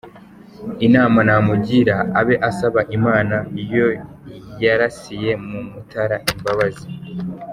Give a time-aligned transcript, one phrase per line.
[0.87, 3.35] Inama namugira abe asaba Imana
[3.75, 3.87] yo
[4.63, 6.87] yarasiye mu Mutara imbabazi.